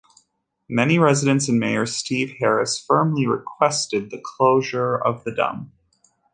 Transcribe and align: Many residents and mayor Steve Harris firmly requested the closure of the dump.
Many 0.67 0.97
residents 0.97 1.47
and 1.47 1.59
mayor 1.59 1.85
Steve 1.85 2.37
Harris 2.39 2.83
firmly 2.83 3.27
requested 3.27 4.09
the 4.09 4.19
closure 4.19 4.97
of 4.97 5.23
the 5.25 5.31
dump. 5.31 5.69